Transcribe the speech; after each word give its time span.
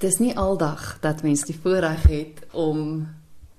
Dis 0.00 0.16
nie 0.18 0.32
aldag 0.38 0.96
dat 1.00 1.22
mens 1.22 1.42
die 1.44 1.56
voorreg 1.62 2.06
het 2.08 2.38
om 2.56 3.02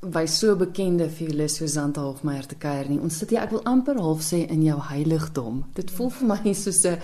by 0.02 0.24
so 0.26 0.56
bekende 0.58 1.06
violis 1.14 1.60
soos 1.60 1.76
Zanta 1.76 2.02
Hofmeyer 2.02 2.48
te 2.50 2.58
kuier 2.58 2.90
nie. 2.90 2.98
Ons 2.98 3.20
sit 3.22 3.30
hier, 3.30 3.44
ek 3.44 3.54
wil 3.54 3.62
amper 3.70 4.00
half 4.02 4.24
sê 4.26 4.40
in 4.50 4.64
jou 4.66 4.80
heiligdom. 4.88 5.60
Dit 5.78 5.94
voel 5.94 6.10
vir 6.16 6.32
my 6.32 6.54
soos 6.64 6.82
'n 6.90 6.98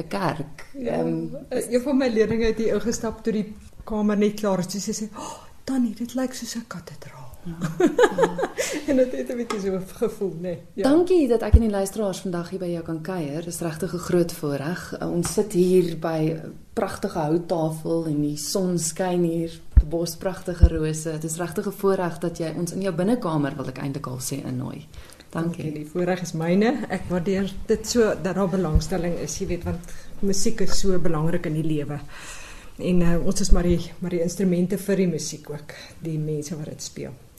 'n 0.00 0.08
kerk. 0.08 0.66
Ehm 0.74 1.06
um, 1.06 1.36
een 1.50 1.82
van 1.86 1.96
my 1.96 2.08
leerlinge 2.08 2.50
het 2.50 2.58
hier 2.58 2.74
ingestap 2.74 3.22
toe 3.22 3.32
die 3.32 3.54
kamer 3.84 4.18
net 4.18 4.40
klaar 4.40 4.58
is. 4.58 4.82
Sy 4.82 4.92
sê, 4.92 5.08
"Oh, 5.14 5.38
Tannie, 5.64 5.94
dit 5.94 6.14
lyk 6.14 6.34
soos 6.34 6.56
'n 6.56 6.66
kathedraal." 6.66 7.19
Ja, 7.44 7.56
en 8.88 8.96
dit 8.96 9.12
het 9.12 9.30
'n 9.32 9.36
bietjie 9.36 9.60
so 9.60 9.80
gevoel, 9.96 10.34
né? 10.34 10.40
Nee. 10.40 10.58
Ja. 10.74 10.82
Dankie 10.82 11.28
dat 11.28 11.42
ek 11.42 11.54
en 11.54 11.60
die 11.60 11.70
luisteraars 11.70 12.20
vandag 12.20 12.50
hier 12.50 12.58
by 12.58 12.68
jou 12.68 12.82
kan 12.84 13.00
kuier. 13.00 13.44
Dis 13.44 13.60
regtig 13.60 13.94
'n 13.94 13.98
groot 13.98 14.32
voorreg. 14.32 14.96
Uh, 15.00 15.10
ons 15.10 15.32
sit 15.32 15.52
hier 15.52 15.96
by 15.98 16.18
'n 16.18 16.52
pragtige 16.72 17.18
houttafel 17.18 18.06
en 18.06 18.20
die 18.20 18.36
son 18.36 18.78
skyn 18.78 19.22
hier, 19.22 19.60
die 19.74 19.86
bos 19.86 20.16
pragtige 20.16 20.68
rose. 20.68 21.10
Dit 21.10 21.24
is 21.24 21.36
regtig 21.36 21.66
'n 21.66 21.72
voorreg 21.72 22.18
dat 22.18 22.38
jy 22.38 22.52
ons 22.56 22.72
in 22.72 22.82
jou 22.82 22.94
binnekamer 22.94 23.56
wil 23.56 23.68
ek 23.68 23.78
eintlik 23.78 24.06
al 24.06 24.18
sê 24.18 24.44
innooi. 24.44 24.86
Dankie. 25.30 25.62
Dankie. 25.64 25.72
Die 25.72 25.86
voorreg 25.86 26.22
is 26.22 26.32
myne. 26.32 26.86
Ek 26.88 27.02
waardeer 27.08 27.52
dit 27.66 27.86
so 27.86 28.00
dat 28.22 28.34
daar 28.34 28.48
belangstelling 28.48 29.18
is, 29.18 29.38
jy 29.38 29.46
weet, 29.46 29.64
want 29.64 29.78
musiek 30.20 30.60
is 30.60 30.78
so 30.78 30.98
belangrik 30.98 31.46
in 31.46 31.54
die 31.54 31.64
lewe. 31.64 32.00
En 32.80 33.00
uh, 33.00 33.26
ons 33.26 33.40
is 33.40 33.50
maar 33.50 33.62
die 33.62 33.90
maar 33.98 34.10
die 34.10 34.22
instrumente 34.22 34.78
vir 34.78 34.96
die 34.96 35.08
musiek 35.08 35.50
ook, 35.50 35.74
die 36.02 36.18
mense 36.18 36.56
wat 36.56 36.64
dit 36.64 36.82
speel. 36.82 37.29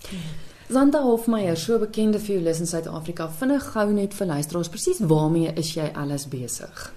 Zanda 0.71 1.02
Hofmeyer, 1.03 1.57
so 1.57 1.80
bekende 1.80 2.19
violis 2.19 2.59
in 2.59 2.67
Suid-Afrika, 2.67 3.27
vinnig 3.39 3.66
gou 3.73 3.89
net 3.91 4.13
vir 4.16 4.27
luisteraars, 4.27 4.69
presies 4.71 5.02
waarmee 5.03 5.52
is 5.59 5.73
jy 5.75 5.89
alles 5.94 6.27
besig? 6.31 6.94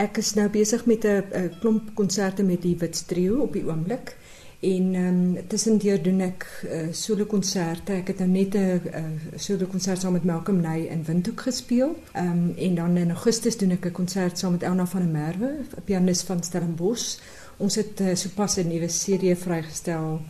Ek 0.00 0.16
is 0.20 0.34
nou 0.36 0.48
besig 0.52 0.86
met 0.86 1.04
'n 1.04 1.50
klomp 1.60 1.94
konserte 1.94 2.42
met 2.42 2.62
die 2.62 2.76
Wits 2.76 3.04
Trio 3.04 3.42
op 3.42 3.52
die 3.52 3.64
oomblik. 3.64 4.16
En 4.60 4.94
um, 4.94 5.46
tussendeur 5.48 6.02
doen 6.02 6.20
ek 6.20 6.46
uh, 6.64 6.92
solo 6.92 7.24
konserte. 7.24 7.92
Ek 7.92 8.08
het 8.08 8.18
nou 8.18 8.28
net 8.28 8.54
'n 8.56 9.36
solo 9.36 9.66
konsert 9.66 10.00
saam 10.00 10.12
met 10.12 10.24
Malcolm 10.24 10.60
Ney 10.60 10.86
in 10.88 11.04
Windhoek 11.04 11.40
gespeel. 11.40 11.96
Ehm 12.12 12.28
um, 12.28 12.54
en 12.56 12.74
dan 12.74 12.96
in 12.96 13.10
Augustus 13.10 13.56
doen 13.56 13.70
ek 13.70 13.86
'n 13.86 13.92
konsert 13.92 14.38
saam 14.38 14.52
met 14.52 14.62
Elna 14.62 14.86
van 14.86 15.00
der 15.00 15.10
Merwe, 15.10 15.50
'n 15.76 15.84
pianis 15.84 16.22
van 16.22 16.42
Stellenbosch. 16.42 17.18
Ons 17.56 17.74
het 17.74 18.00
uh, 18.00 18.14
sopas 18.14 18.56
'n 18.56 18.68
nuwe 18.68 18.86
CD 18.86 19.38
vrygestel 19.38 20.20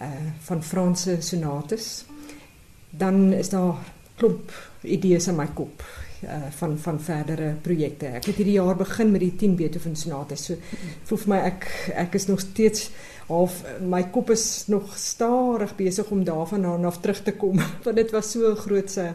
uh 0.00 0.30
van 0.40 0.62
Franse 0.62 1.16
sonates. 1.20 2.04
Dan 2.90 3.32
is 3.32 3.48
daar 3.48 3.76
klop 4.16 4.52
idees 4.82 5.28
in 5.28 5.36
my 5.36 5.46
kop 5.54 5.82
uh 6.24 6.50
van 6.50 6.78
van 6.78 7.00
verdere 7.00 7.54
projekte. 7.62 8.06
Ek 8.06 8.24
het 8.30 8.36
hierdie 8.36 8.58
jaar 8.58 8.76
begin 8.76 9.10
met 9.10 9.20
die 9.20 9.34
10 9.36 9.56
Beethoven 9.56 9.96
sonates. 9.96 10.44
So 10.44 10.56
voel 11.04 11.18
vir 11.24 11.34
my 11.34 11.40
ek 11.50 11.66
ek 12.04 12.14
is 12.14 12.26
nog 12.26 12.40
steeds 12.40 12.90
half 13.28 13.62
my 13.80 14.02
kop 14.14 14.30
is 14.30 14.66
nog 14.66 14.96
stadig 14.98 15.76
besig 15.76 16.10
om 16.10 16.24
daarvan 16.24 16.84
af 16.84 17.00
terug 17.00 17.22
te 17.22 17.32
kom 17.32 17.60
want 17.84 17.96
dit 17.96 18.10
was 18.10 18.30
so 18.30 18.52
'n 18.52 18.56
grootse 18.56 19.12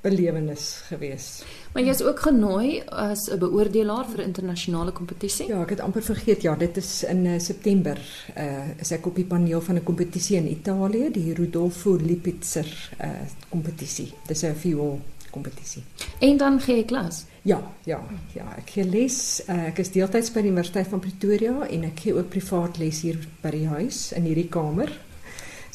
belewenis 0.00 0.82
geweest. 0.88 1.44
Maar 1.78 1.86
jy 1.86 1.92
is 1.94 2.02
ook 2.02 2.20
genooi 2.20 2.82
as 2.90 3.28
'n 3.30 3.38
beoordelaar 3.38 4.06
vir 4.10 4.20
internasionale 4.20 4.92
kompetisie? 4.92 5.46
Ja, 5.46 5.60
ek 5.62 5.68
het 5.68 5.80
amper 5.80 6.02
vergeet. 6.02 6.42
Ja, 6.42 6.56
dit 6.56 6.76
is 6.76 7.04
in 7.04 7.24
uh, 7.24 7.38
September. 7.38 7.98
Uh 8.36 8.80
is 8.80 8.90
ek 8.90 9.06
op 9.06 9.14
die 9.14 9.24
paneel 9.24 9.60
van 9.60 9.74
'n 9.74 9.82
kompetisie 9.82 10.36
in 10.36 10.50
Italië, 10.50 11.10
die 11.10 11.34
Rudolfo 11.34 11.96
Lipitzer 11.96 12.90
uh 13.00 13.10
kompetisie. 13.48 14.12
Dis 14.26 14.42
'n 14.42 14.54
viool 14.54 15.00
kompetisie. 15.30 15.82
En 16.18 16.36
dan 16.36 16.60
gee 16.60 16.76
jy 16.76 16.84
klas? 16.84 17.24
Ja, 17.42 17.62
ja, 17.84 18.02
ja. 18.34 18.54
Ek 18.56 18.70
gee 18.70 18.84
les. 18.84 19.42
Uh, 19.48 19.66
ek 19.66 19.78
is 19.78 19.90
deeltyds 19.90 20.32
by 20.32 20.40
die 20.40 20.50
Universiteit 20.50 20.86
van 20.88 21.00
Pretoria 21.00 21.66
en 21.68 21.84
ek 21.84 22.00
gee 22.00 22.14
ook 22.14 22.28
privaat 22.28 22.78
les 22.78 23.00
hier 23.00 23.18
by 23.40 23.50
die 23.50 23.66
huis 23.66 24.12
in 24.12 24.22
hierdie 24.22 24.48
kamer. 24.48 24.90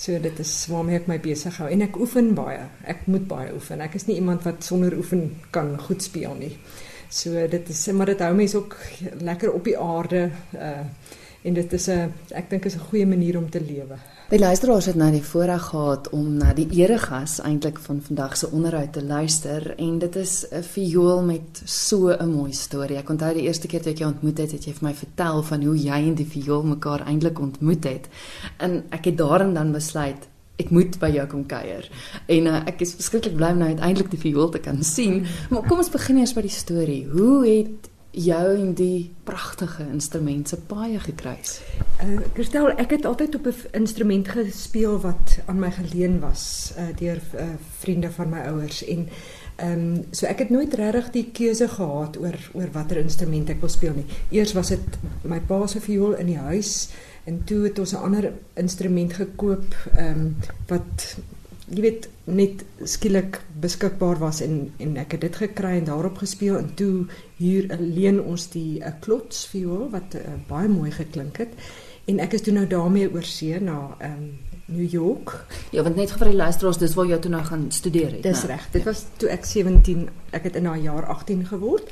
So 0.03 0.19
dit 0.19 0.39
is 0.39 0.51
waarmee 0.67 0.97
ek 0.99 1.05
my 1.07 1.15
besig 1.23 1.57
hou 1.61 1.69
en 1.71 1.83
ek 1.85 1.95
oefen 1.95 2.33
baie. 2.35 2.65
Ek 2.91 3.05
moet 3.07 3.23
baie 3.29 3.53
oefen. 3.55 3.79
Ek 3.85 3.93
is 3.95 4.03
nie 4.09 4.17
iemand 4.19 4.43
wat 4.43 4.65
sonder 4.67 4.97
oefen 4.99 5.29
kan 5.55 5.77
goed 5.79 6.03
speel 6.03 6.33
nie. 6.35 6.51
So 7.07 7.45
dit 7.47 7.69
is 7.71 7.85
maar 7.95 8.11
dit 8.11 8.23
hou 8.25 8.33
mense 8.35 8.57
ook 8.59 8.75
lekker 9.23 9.53
op 9.55 9.69
die 9.69 9.77
aarde 9.79 10.25
uh 10.57 10.81
en 11.43 11.53
dit 11.53 11.73
is 11.73 11.87
'n 11.89 12.13
ek 12.31 12.49
dink 12.49 12.65
is 12.65 12.75
'n 12.75 12.87
goeie 12.89 13.05
manier 13.05 13.37
om 13.37 13.49
te 13.49 13.61
lewe. 13.61 13.95
Die 14.29 14.39
luisteraars 14.39 14.85
het 14.85 14.95
nou 14.95 15.11
die 15.11 15.23
voorreg 15.23 15.61
gehad 15.61 16.09
om 16.09 16.37
na 16.37 16.53
die 16.53 16.67
eregas 16.69 17.39
eintlik 17.39 17.79
van 17.79 18.01
vandag 18.01 18.37
se 18.37 18.47
onderhoud 18.51 18.93
te 18.93 19.03
luister 19.03 19.75
en 19.77 19.99
dit 19.99 20.15
is 20.15 20.45
'n 20.51 20.63
viool 20.63 21.21
met 21.21 21.61
so 21.63 22.09
'n 22.09 22.29
mooi 22.29 22.53
storie. 22.53 22.97
Ek 22.97 23.09
onthou 23.09 23.33
die 23.33 23.43
eerste 23.43 23.67
keer 23.67 23.81
toe 23.81 23.91
ek 23.91 23.97
jou 23.97 24.11
ontmoet 24.11 24.37
het, 24.37 24.51
het 24.51 24.65
jy 24.65 24.73
vir 24.73 24.87
my 24.87 24.93
vertel 24.93 25.43
van 25.43 25.63
hoe 25.63 25.77
jy 25.77 26.07
en 26.07 26.15
die 26.15 26.25
viool 26.25 26.63
mekaar 26.63 27.05
eintlik 27.07 27.39
ontmoet 27.39 27.83
het. 27.83 28.07
En 28.57 28.83
ek 28.89 29.05
het 29.05 29.17
daarin 29.17 29.53
dan 29.53 29.71
besluit 29.71 30.27
ek 30.55 30.69
moet 30.69 30.99
by 30.99 31.09
jou 31.13 31.25
kom 31.27 31.45
kuier. 31.45 31.87
En 32.27 32.45
uh, 32.45 32.61
ek 32.69 32.83
is 32.85 32.93
verskriklik 32.93 33.35
bly 33.35 33.53
om 33.55 33.57
nou 33.57 33.69
uiteindelik 33.73 34.11
die 34.13 34.19
viool 34.19 34.49
te 34.49 34.59
kan 34.59 34.83
sien. 34.83 35.25
Maar 35.49 35.65
kom 35.67 35.77
ons 35.77 35.89
begin 35.93 36.17
eers 36.21 36.33
by 36.33 36.41
die 36.45 36.53
storie. 36.53 37.07
Hoe 37.09 37.47
het 37.47 37.89
jou 38.13 38.55
en 38.55 38.73
die 38.77 39.11
pragtige 39.25 39.85
instrument 39.89 40.49
se 40.49 40.57
paie 40.69 40.99
gekruis? 41.01 41.59
Uh, 42.03 42.19
Christel, 42.33 42.69
ek 42.77 42.97
het 42.97 43.05
altyd 43.09 43.35
op 43.35 43.47
'n 43.47 43.55
instrument 43.71 44.27
gespeel 44.27 44.99
wat 45.01 45.39
aan 45.45 45.59
my 45.59 45.71
geleen 45.71 46.19
was 46.19 46.73
uh, 46.77 46.93
deur 46.97 47.21
uh, 47.35 47.47
vriende 47.79 48.11
van 48.11 48.29
my 48.29 48.39
ouers 48.39 48.83
en 48.85 49.07
ehm 49.55 49.71
um, 49.71 50.05
so 50.11 50.25
ek 50.25 50.39
het 50.39 50.49
nooit 50.49 50.73
regtig 50.73 51.11
die 51.11 51.29
keuse 51.31 51.67
gehad 51.67 52.17
oor 52.17 52.37
oor 52.53 52.71
watter 52.71 52.97
instrument 52.97 53.49
ek 53.49 53.59
wil 53.61 53.69
speel 53.69 53.93
nie. 53.93 54.05
Eers 54.29 54.53
was 54.53 54.67
dit 54.67 54.97
my 55.21 55.39
pa 55.39 55.67
se 55.67 55.79
viool 55.79 56.15
in 56.17 56.25
die 56.25 56.37
huis 56.37 56.89
en 57.23 57.43
toe 57.43 57.63
het 57.63 57.79
ons 57.79 57.93
'n 57.93 58.03
ander 58.03 58.33
instrument 58.53 59.13
gekoop 59.13 59.75
ehm 59.97 60.09
um, 60.09 60.35
wat 60.67 61.17
jy 61.69 61.81
weet 61.81 62.09
net 62.23 62.63
skielik 62.83 63.41
beskikbaar 63.63 64.19
was 64.21 64.41
en 64.45 64.73
en 64.83 64.97
ek 65.01 65.17
het 65.17 65.25
dit 65.25 65.41
gekry 65.45 65.77
en 65.79 65.89
daarop 65.89 66.19
gespeel 66.21 66.59
en 66.59 66.69
toe 66.79 67.07
hier 67.39 67.67
leen 67.79 68.21
ons 68.21 68.49
die 68.53 68.83
'n 68.83 68.99
klots 68.99 69.47
viool 69.47 69.89
wat 69.89 70.15
uh, 70.19 70.37
baie 70.47 70.67
mooi 70.67 70.91
geklink 70.91 71.37
het 71.37 71.55
en 72.05 72.19
ek 72.19 72.33
is 72.33 72.43
toe 72.43 72.53
nou 72.53 72.67
daarmee 72.67 73.11
oor 73.11 73.23
see 73.23 73.59
na 73.59 73.95
um, 74.03 74.33
New 74.65 74.91
York. 74.91 75.45
Ja, 75.71 75.83
want 75.83 75.95
net 75.99 76.11
vir 76.15 76.31
die 76.31 76.39
luisteraars, 76.39 76.79
dis 76.79 76.95
waar 76.95 77.07
jy 77.09 77.19
toe 77.23 77.31
nou 77.31 77.43
gaan 77.43 77.65
studeer 77.71 78.11
het. 78.15 78.23
Dis 78.23 78.43
reg. 78.49 78.65
Dit 78.71 78.83
ja. 78.83 78.91
was 78.91 79.05
toe 79.21 79.29
ek 79.33 79.47
17, 79.47 80.05
ek 80.31 80.47
het 80.49 80.59
in 80.59 80.69
daai 80.69 80.83
jaar 80.85 81.07
18 81.11 81.45
geword. 81.51 81.89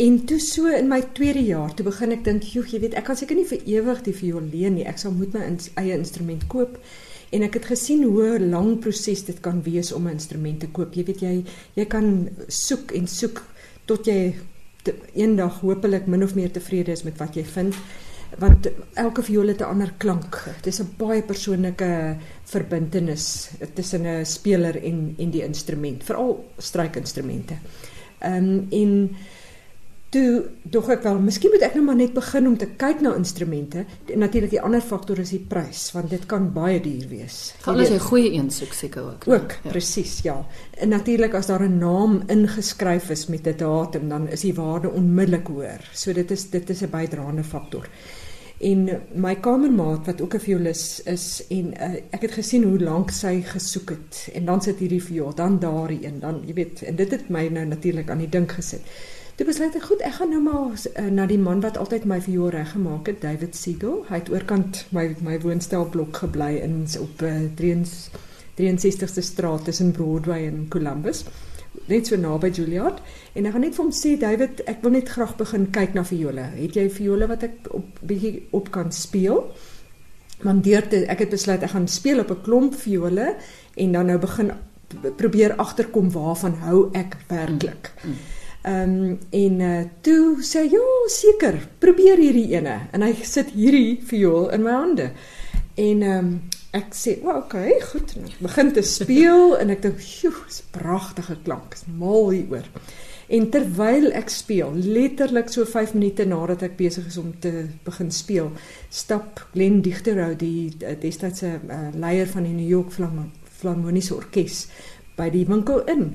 En 0.00 0.18
toe 0.28 0.38
so 0.40 0.72
in 0.72 0.88
my 0.88 1.02
tweede 1.16 1.42
jaar, 1.44 1.72
toe 1.76 1.84
begin 1.84 2.12
ek 2.12 2.24
dink, 2.24 2.42
"Joe, 2.42 2.64
jy 2.64 2.80
weet, 2.80 2.94
ek 2.94 3.04
kan 3.04 3.16
seker 3.16 3.36
nie 3.36 3.44
vir 3.44 3.64
ewig 3.64 4.02
die 4.02 4.14
viool 4.16 4.44
leen 4.52 4.74
nie. 4.74 4.86
Ek 4.86 4.98
sal 4.98 5.12
moet 5.12 5.32
my 5.32 5.44
in, 5.44 5.58
eie 5.76 5.92
instrument 5.92 6.46
koop." 6.46 6.78
En 7.32 7.42
ek 7.42 7.54
het 7.54 7.64
gesien 7.72 8.02
hoe 8.04 8.38
lank 8.40 8.80
proses 8.84 9.24
dit 9.24 9.40
kan 9.40 9.62
wees 9.64 9.92
om 9.92 10.06
'n 10.06 10.18
instrument 10.18 10.60
te 10.60 10.68
koop. 10.68 10.94
Jy 10.94 11.04
weet 11.04 11.20
jy 11.20 11.44
jy 11.74 11.84
kan 11.84 12.28
soek 12.48 12.92
en 12.92 13.06
soek 13.06 13.42
tot 13.84 14.06
jy 14.06 14.34
te, 14.82 14.94
eendag 15.14 15.60
hopelik 15.60 16.06
min 16.06 16.22
of 16.22 16.34
meer 16.34 16.50
tevrede 16.50 16.92
is 16.92 17.02
met 17.02 17.18
wat 17.18 17.34
jy 17.34 17.44
vind 17.44 17.74
want 18.38 18.68
elke 18.94 19.22
viool 19.22 19.48
het 19.48 19.60
'n 19.60 19.64
ander 19.64 19.92
klank. 19.96 20.44
Dit 20.62 20.66
is 20.66 20.80
'n 20.80 20.94
baie 20.96 21.22
persoonlike 21.22 22.16
verbintenis 22.44 23.50
tussen 23.74 24.06
'n 24.06 24.24
speler 24.24 24.82
en 24.82 25.14
en 25.18 25.30
die 25.30 25.44
instrument, 25.44 26.04
veral 26.04 26.44
strykinstrumente. 26.58 27.54
Ehm 28.18 28.34
um, 28.34 28.66
en 28.70 29.16
toe 30.12 30.42
dog 30.68 30.90
ek 30.92 31.06
wel, 31.06 31.20
miskien 31.24 31.52
moet 31.54 31.64
ek 31.64 31.76
nou 31.78 31.84
maar 31.86 31.96
net 31.96 32.12
begin 32.16 32.50
om 32.50 32.56
te 32.60 32.68
kyk 32.80 33.00
na 33.04 33.14
instrumente. 33.16 33.84
Natuurlik 34.12 34.52
die 34.52 34.60
ander 34.60 34.84
faktor 34.84 35.20
is 35.22 35.32
die 35.32 35.40
prys, 35.40 35.86
want 35.96 36.12
dit 36.12 36.26
kan 36.28 36.50
baie 36.52 36.80
duur 36.84 37.06
wees. 37.08 37.38
Val 37.64 37.80
as 37.80 37.92
jy 37.92 38.00
goeie 38.02 38.32
een 38.34 38.50
soek 38.52 38.76
seker 38.76 39.06
ook. 39.08 39.28
Ook, 39.30 39.56
ja. 39.64 39.72
presies, 39.72 40.18
ja. 40.26 40.36
En 40.76 40.92
natuurlik 40.92 41.34
as 41.38 41.48
daar 41.48 41.64
'n 41.64 41.78
naam 41.78 42.22
ingeskryf 42.28 43.08
is 43.10 43.26
met 43.26 43.46
'n 43.46 43.56
datum, 43.56 44.08
dan 44.08 44.28
is 44.28 44.40
die 44.40 44.54
waarde 44.54 44.90
onmiddellik 44.90 45.46
hoër. 45.46 45.90
So 45.94 46.12
dit 46.12 46.30
is 46.30 46.50
dit 46.50 46.70
is 46.70 46.82
'n 46.82 46.90
bydraende 46.90 47.44
faktor. 47.44 47.88
En 48.60 49.00
my 49.14 49.34
kamermaat 49.40 50.06
wat 50.06 50.20
ook 50.20 50.34
'n 50.34 50.40
violis 50.40 51.02
is 51.04 51.44
en 51.48 51.74
uh, 51.80 51.94
ek 52.10 52.22
het 52.22 52.32
gesien 52.32 52.62
hoe 52.62 52.78
lank 52.78 53.10
sy 53.10 53.42
gesoek 53.42 53.90
het 53.90 54.28
en 54.34 54.44
dan 54.44 54.62
sit 54.62 54.78
hierdie 54.78 55.02
viool, 55.02 55.34
dan 55.34 55.58
daardie 55.58 56.06
een, 56.06 56.20
dan 56.20 56.42
jy 56.46 56.54
weet, 56.54 56.82
en 56.82 56.96
dit 56.96 57.10
het 57.10 57.28
my 57.28 57.48
nou 57.48 57.66
natuurlik 57.66 58.10
aan 58.10 58.18
die 58.18 58.28
dink 58.28 58.52
gesit. 58.52 58.80
Toe 59.32 59.46
besluit 59.48 59.76
ek 59.78 59.86
goed, 59.88 60.02
ek 60.04 60.18
gaan 60.18 60.28
nou 60.34 60.42
maar 60.44 60.74
uh, 60.76 61.06
na 61.08 61.24
die 61.24 61.40
man 61.40 61.62
wat 61.64 61.78
altyd 61.80 62.04
my 62.08 62.18
viool 62.20 62.50
reggemaak 62.52 63.06
het, 63.08 63.22
David 63.22 63.56
Siegel. 63.56 64.02
Hy 64.10 64.18
het 64.20 64.28
oorkant 64.32 64.82
my 64.92 65.06
my 65.24 65.38
woonstelblok 65.40 66.18
gebly 66.20 66.58
in 66.60 66.82
op 67.00 67.24
uh, 67.24 67.38
63ste 68.60 69.24
straat 69.24 69.64
tussen 69.64 69.94
Broadway 69.96 70.44
en 70.50 70.66
Columbus. 70.68 71.22
Net 71.88 72.10
so 72.10 72.18
naby 72.20 72.50
Juilliard 72.52 73.00
en 73.32 73.48
ek 73.48 73.54
gaan 73.54 73.64
net 73.64 73.78
vir 73.78 73.84
hom 73.86 73.94
sê 73.96 74.12
David, 74.20 74.60
ek 74.68 74.84
wil 74.84 74.92
net 74.98 75.08
graag 75.14 75.32
begin 75.40 75.64
kyk 75.72 75.96
na 75.96 76.04
viole. 76.04 76.44
Het 76.58 76.76
jy 76.76 76.84
viole 76.92 77.30
wat 77.30 77.48
ek 77.48 77.72
op 77.72 78.02
bietjie 78.04 78.34
op 78.52 78.68
kan 78.74 78.92
speel? 78.92 79.46
Want 80.44 80.60
deur 80.66 80.84
te, 80.92 81.06
ek 81.08 81.24
het 81.24 81.32
besluit 81.32 81.64
ek 81.64 81.72
gaan 81.72 81.88
speel 81.88 82.20
op 82.20 82.36
'n 82.36 82.44
klomp 82.44 82.76
viole 82.76 83.32
en 83.80 83.96
dan 83.96 84.12
nou 84.12 84.18
begin 84.20 84.52
probeer 85.16 85.56
agterkom 85.56 86.12
waarvan 86.12 86.60
hou 86.68 86.90
ek 86.92 87.16
werklik. 87.32 87.94
Mm. 88.04 88.10
mm. 88.10 88.40
Ehm 88.62 88.90
um, 88.94 89.18
en 89.30 89.60
uh, 89.60 89.84
toe 90.06 90.42
sê 90.46 90.60
ja, 90.70 90.82
seker, 91.10 91.56
probeer 91.82 92.20
hierdie 92.22 92.52
ene. 92.54 92.76
En 92.94 93.02
hy 93.02 93.10
sit 93.26 93.50
hierdie 93.56 93.96
viool 94.06 94.52
in 94.54 94.62
my 94.62 94.74
hande. 94.76 95.08
En 95.74 96.02
ehm 96.02 96.18
um, 96.18 96.34
ek 96.72 96.94
sê, 96.94 97.16
"Wel, 97.24 97.34
oh, 97.34 97.44
okay, 97.44 97.80
goed." 97.90 98.14
Ek 98.16 98.38
begin 98.38 98.72
te 98.72 98.82
speel 98.82 99.56
en 99.58 99.70
ek 99.70 99.82
dink, 99.82 99.98
"Sjoe, 100.00 100.46
dis 100.46 100.62
pragtige 100.70 101.36
klank. 101.42 101.74
Is 101.74 101.84
mal 101.90 102.30
hieroor." 102.30 102.68
En 103.32 103.50
terwyl 103.50 104.10
ek 104.12 104.28
speel, 104.28 104.72
letterlik 104.74 105.48
so 105.48 105.64
5 105.64 105.94
minute 105.94 106.24
nadat 106.28 106.62
ek 106.62 106.76
besig 106.76 107.06
is 107.06 107.16
om 107.16 107.32
te 107.40 107.66
begin 107.84 108.10
speel, 108.10 108.50
stap 108.90 109.46
Glenn 109.54 109.80
Digterou, 109.82 110.34
die 110.36 110.72
destydse 111.00 111.54
uh, 111.68 111.88
leier 111.94 112.28
van 112.28 112.42
die 112.42 112.52
New 112.52 112.68
York 112.68 112.92
Philharmoniese 112.92 114.14
Orkees, 114.14 114.66
by 115.16 115.30
die 115.32 115.46
winkel 115.48 115.80
in. 115.88 116.10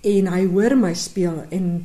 En 0.00 0.30
hy 0.32 0.44
hoor 0.48 0.76
my 0.80 0.94
speel 0.96 1.42
en 1.52 1.84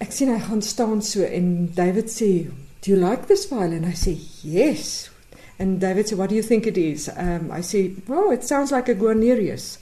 ek 0.00 0.12
sien 0.14 0.30
hy 0.30 0.38
gaan 0.44 0.62
staan 0.62 1.02
so 1.02 1.26
en 1.26 1.70
David 1.74 2.10
sê, 2.10 2.46
"Do 2.80 2.92
you 2.92 2.96
like 2.96 3.26
this 3.26 3.46
violin?" 3.46 3.84
Hy 3.84 3.94
sê, 3.94 4.16
"Yes." 4.42 5.10
And 5.58 5.80
David 5.80 6.08
said, 6.08 6.18
"What 6.18 6.30
do 6.30 6.36
you 6.36 6.44
think 6.44 6.66
it 6.66 6.76
is?" 6.76 7.08
Um 7.16 7.50
I 7.52 7.62
say, 7.62 7.94
"Well, 8.06 8.32
it 8.32 8.44
sounds 8.44 8.70
like 8.70 8.88
a 8.88 8.94
Guarnerius." 8.94 9.78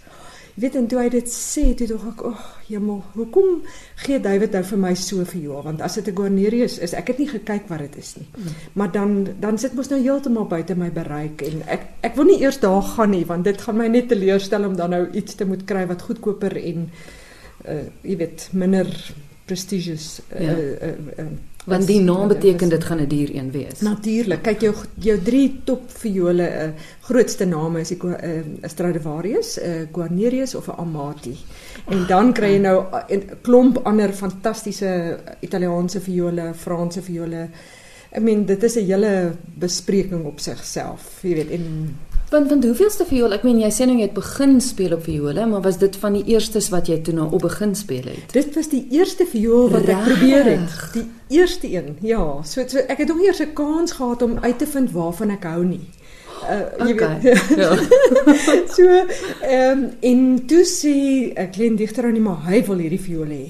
Jy 0.55 0.65
weet 0.65 0.75
en 0.75 0.87
toe 0.87 0.99
hy 0.99 1.09
dit 1.09 1.29
sê, 1.29 1.75
toe 1.77 1.87
dink 1.87 2.01
ek, 2.01 2.23
"Ag, 2.25 2.25
oh, 2.25 2.47
jemmel, 2.67 3.03
hoekom 3.15 3.63
gee 3.97 4.19
David 4.19 4.53
nou 4.53 4.63
vir 4.65 4.79
my 4.79 4.95
so 4.95 5.25
vir 5.25 5.41
jou? 5.41 5.63
Want 5.63 5.81
as 5.81 5.95
dit 5.95 6.09
'n 6.09 6.17
Guarnerius 6.17 6.79
is, 6.79 6.95
ek 6.95 7.07
het 7.07 7.19
nie 7.19 7.29
gekyk 7.29 7.69
wat 7.69 7.79
dit 7.79 7.97
is 7.97 8.17
nie. 8.17 8.27
Mm. 8.37 8.45
Maar 8.73 8.93
dan 8.93 9.29
dan 9.41 9.59
sit 9.59 9.75
mos 9.75 9.89
nou 9.89 10.01
heeltemal 10.01 10.47
buite 10.47 10.75
my 10.75 10.91
bereik 10.91 11.43
en 11.43 11.63
ek 11.69 11.81
ek 12.01 12.17
wil 12.17 12.25
nie 12.25 12.41
eers 12.41 12.59
daar 12.59 12.83
gaan 12.83 13.11
nie, 13.11 13.25
want 13.27 13.45
dit 13.45 13.61
gaan 13.61 13.77
my 13.77 13.87
net 13.87 14.09
teleurstel 14.09 14.65
om 14.65 14.77
dan 14.77 14.91
nou 14.91 15.11
iets 15.13 15.35
te 15.35 15.45
moet 15.45 15.65
kry 15.65 15.87
wat 15.87 16.03
goedkoper 16.03 16.57
en 16.57 16.91
uh 17.69 17.85
jy 18.03 18.17
weet, 18.17 18.49
minder 18.53 19.15
prestigious 19.45 20.21
uh, 20.33 20.41
ja. 20.41 20.57
uh, 20.57 20.89
uh, 20.89 21.25
uh 21.25 21.31
Want 21.69 21.87
die 21.87 22.01
naam 22.01 22.29
beteken 22.29 22.69
dit 22.69 22.85
gaan 22.85 23.01
'n 23.01 23.09
duur 23.09 23.35
een 23.35 23.51
wees. 23.51 23.81
Natuurlik. 23.81 24.43
Kyk 24.43 24.61
jou 24.61 24.75
jou 24.95 25.19
drie 25.23 25.61
top 25.65 25.91
viole, 25.91 26.49
uh, 26.49 26.69
grootste 27.01 27.45
name 27.45 27.81
is 27.81 27.89
die 27.89 27.99
uh, 28.05 28.41
Stradivarius, 28.63 29.59
'n 29.61 29.65
uh, 29.65 29.87
Guarnerius 29.93 30.55
of 30.55 30.69
'n 30.69 30.79
Amati. 30.79 31.37
En 31.89 32.07
dan 32.07 32.33
kry 32.33 32.53
jy 32.53 32.59
nou 32.59 32.85
'n 33.09 33.23
klomp 33.43 33.79
ander 33.85 34.13
fantastiese 34.13 35.19
Italiaanse 35.41 36.01
viole, 36.01 36.55
Franse 36.55 37.03
viole. 37.03 37.49
I 38.17 38.21
mean, 38.21 38.45
dit 38.45 38.63
is 38.63 38.77
'n 38.77 38.85
hele 38.85 39.33
bespreking 39.59 40.25
op 40.25 40.41
sigself, 40.41 41.19
jy 41.23 41.35
weet, 41.35 41.51
en 41.51 41.97
Want 42.29 42.49
van 42.49 42.65
hoeveelste 42.65 43.07
viool? 43.09 43.33
Ek 43.33 43.45
meen 43.47 43.57
jy 43.63 43.69
sê 43.73 43.87
nou 43.89 43.95
jy 43.97 44.05
het 44.05 44.17
begin 44.17 44.59
speel 44.61 44.93
op 44.99 45.07
viole, 45.07 45.47
maar 45.49 45.63
was 45.65 45.79
dit 45.81 45.95
van 45.97 46.19
die 46.19 46.27
eerstes 46.35 46.67
wat 46.69 46.91
jy 46.91 46.99
toe 47.01 47.15
nou 47.17 47.31
op 47.33 47.41
begin 47.47 47.73
speel 47.79 48.05
het? 48.05 48.35
Dit 48.37 48.51
was 48.53 48.69
die 48.69 48.83
eerste 48.93 49.25
viool 49.25 49.71
wat 49.73 49.87
Rarig. 49.89 50.03
ek 50.03 50.11
probeer 50.11 50.51
het. 50.51 50.75
Die 50.93 51.39
eerste 51.41 51.71
een. 51.73 51.95
Ja, 52.05 52.21
so, 52.45 52.67
so 52.69 52.85
ek 52.85 53.01
het 53.01 53.09
nog 53.09 53.23
eers 53.25 53.41
'n 53.41 53.55
kans 53.57 53.97
gehad 53.97 54.23
om 54.23 54.37
uit 54.45 54.59
te 54.59 54.67
vind 54.67 54.93
waarvan 54.93 55.31
ek 55.31 55.49
hou 55.49 55.65
nie. 55.65 55.89
Uh, 56.45 56.87
jy 56.87 56.93
okay. 56.93 57.21
weet. 57.21 57.49
Ja. 57.57 57.73
so 58.77 58.85
ehm 59.41 59.79
um, 59.79 59.91
en 60.01 60.47
toe 60.47 60.65
sê 60.69 61.33
'n 61.33 61.51
klein 61.51 61.77
digter 61.77 62.05
aan 62.05 62.21
hom, 62.21 62.29
hy 62.45 62.61
wil 62.65 62.77
hierdie 62.77 63.01
viool 63.01 63.33
hê. 63.33 63.47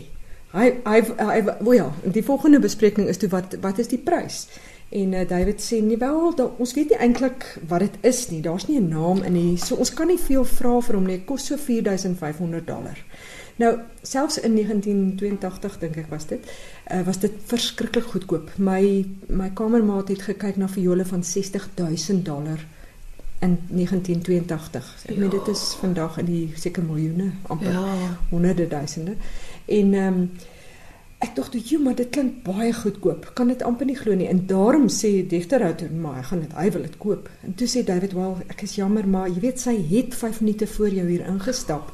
Hy 0.54 0.70
hy 0.84 1.02
hy 1.19 1.42
wel 1.44 1.72
ja, 1.72 1.90
die 2.02 2.24
volgende 2.24 2.60
bespreking 2.60 3.08
is 3.08 3.19
toe 3.19 3.28
wat 3.28 3.58
wat 3.60 3.78
is 3.78 3.90
die 3.90 3.98
prys? 3.98 4.46
En 4.88 5.12
uh, 5.12 5.29
David 5.29 5.61
sê 5.61 5.82
nie 5.85 5.99
wel, 6.00 6.35
da, 6.37 6.46
ons 6.56 6.73
weet 6.73 6.94
nie 6.94 7.00
eintlik 7.05 7.44
wat 7.69 7.85
dit 7.85 7.96
is 8.08 8.23
nie. 8.31 8.40
Daar's 8.40 8.69
nie 8.69 8.79
'n 8.81 8.88
naam 8.88 9.23
in 9.23 9.32
nie. 9.32 9.56
So 9.56 9.76
ons 9.76 9.93
kan 9.94 10.06
nie 10.06 10.19
veel 10.19 10.44
vra 10.44 10.81
vir 10.81 10.94
hom 10.94 11.06
nie. 11.06 11.17
Dit 11.17 11.26
kos 11.26 11.46
so 11.46 11.56
4500 11.56 12.67
dollar. 12.67 12.96
Nou, 13.58 13.79
selfs 14.02 14.38
in 14.40 14.55
1982 14.55 15.79
dink 15.79 15.96
ek 15.96 16.08
was 16.08 16.26
dit, 16.26 16.50
uh, 16.93 17.02
was 17.02 17.19
dit 17.19 17.32
verskriklik 17.46 18.05
goedkoop. 18.05 18.50
My 18.56 19.05
my 19.26 19.50
kamermaat 19.50 20.08
het 20.08 20.23
gekyk 20.23 20.56
na 20.56 20.69
viole 20.69 21.05
van 21.05 21.25
60000 21.25 22.25
dollar 22.25 22.64
in 23.41 23.58
1982. 23.69 24.94
Ek 25.05 25.14
ja. 25.14 25.20
meen 25.20 25.31
dit 25.31 25.49
is 25.49 25.75
vandag 25.81 26.19
in 26.19 26.25
die 26.25 26.52
seker 26.55 26.82
miljoene, 26.82 27.32
amper 27.43 27.73
ja. 27.73 28.14
honderde 28.31 28.69
duisende. 28.69 29.17
En 29.67 29.94
ehm 29.94 30.06
um, 30.06 30.31
Ek 31.19 31.35
dink 31.35 31.49
toe, 31.50 31.61
"Jo, 31.61 31.79
maar 31.82 31.94
dit 31.94 32.11
klink 32.11 32.43
baie 32.43 32.73
goedkoop. 32.73 33.31
Kan 33.35 33.49
dit 33.49 33.62
amper 33.62 33.87
nie 33.87 33.97
glo 33.97 34.15
nie." 34.15 34.29
En 34.29 34.47
daarom 34.47 34.88
sê 34.88 35.26
Digterhout, 35.26 35.82
"Maar 36.00 36.15
hy 36.15 36.23
gaan 36.23 36.41
dit, 36.41 36.53
hy 36.55 36.70
wil 36.70 36.82
dit 36.82 36.99
koop." 36.99 37.29
En 37.44 37.55
toe 37.55 37.67
sê 37.67 37.85
David, 37.85 38.12
"Wel, 38.12 38.37
ek 38.47 38.62
is 38.62 38.75
jammer, 38.75 39.09
maar 39.09 39.29
jy 39.29 39.41
weet 39.41 39.61
sy 39.61 39.76
het 39.91 40.15
5 40.15 40.41
minute 40.41 40.67
voor 40.67 40.88
jou 40.88 41.09
hier 41.09 41.26
ingestap. 41.26 41.93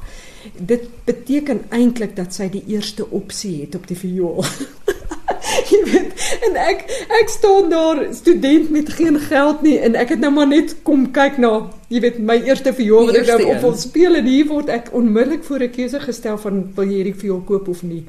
Dit 0.59 0.81
beteken 1.03 1.61
eintlik 1.69 2.15
dat 2.15 2.33
sy 2.33 2.49
die 2.49 2.63
eerste 2.67 3.09
opsie 3.09 3.61
het 3.61 3.75
op 3.75 3.87
die 3.87 3.97
viool." 3.97 4.43
jy 5.69 5.83
weet, 5.83 6.11
en 6.47 6.55
ek 6.55 6.85
ek 7.21 7.29
staan 7.29 7.69
daar 7.69 8.13
student 8.13 8.69
met 8.69 8.89
geen 8.89 9.19
geld 9.19 9.61
nie 9.61 9.77
en 9.79 9.95
ek 9.95 10.09
het 10.09 10.19
nou 10.19 10.31
maar 10.31 10.47
net 10.47 10.75
kom 10.83 11.11
kyk 11.11 11.37
na, 11.37 11.71
jy 11.87 11.99
weet, 11.99 12.19
my 12.19 12.37
eerste 12.43 12.73
viool 12.73 13.05
wat 13.05 13.15
ek 13.21 13.27
nou 13.27 13.49
op 13.55 13.61
wil 13.61 13.75
speel 13.79 14.15
en 14.15 14.25
hier 14.25 14.47
word 14.51 14.69
ek 14.69 14.93
onmiddellik 14.93 15.43
voor 15.43 15.59
'n 15.67 15.71
keuse 15.71 15.99
gestel 15.99 16.37
van 16.37 16.63
wil 16.75 16.85
jy 16.85 17.01
hierdie 17.01 17.19
viool 17.25 17.41
koop 17.41 17.67
of 17.67 17.83
nie. 17.83 18.03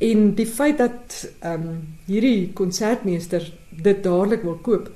En 0.00 0.34
die 0.34 0.46
feit 0.46 0.78
dat 0.78 1.28
ehm 1.38 1.68
um, 1.68 1.80
hierdie 2.08 2.52
konsertmeester 2.56 3.44
dit 3.70 4.02
dadelik 4.02 4.42
wil 4.42 4.56
koop, 4.64 4.88